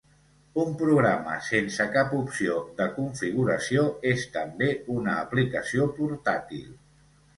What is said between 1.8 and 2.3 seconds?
cap